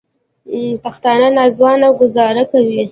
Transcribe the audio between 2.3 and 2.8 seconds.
کوي